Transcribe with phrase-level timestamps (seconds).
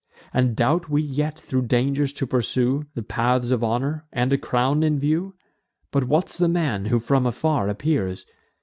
[0.33, 4.81] And doubt we yet thro' dangers to pursue The paths of honour, and a crown
[4.81, 5.35] in view?
[5.91, 8.25] But what's the man, who from afar appears?